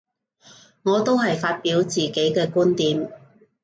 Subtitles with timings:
[0.81, 3.11] 我都係發表自己嘅觀點